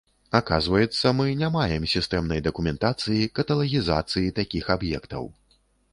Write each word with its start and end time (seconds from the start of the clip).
Аказваецца, 0.37 1.11
мы 1.17 1.27
не 1.41 1.49
маем 1.57 1.85
сістэмнай 1.93 2.41
дакументацыі, 2.47 3.29
каталагізацыі 3.41 4.35
такіх 4.41 4.65
аб'ектаў. 4.79 5.23